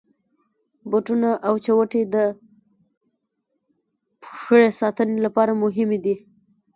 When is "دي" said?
6.05-6.15